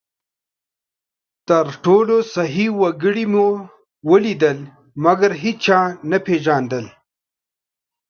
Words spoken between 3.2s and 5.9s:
مې ولیدل؛ مګر هېچا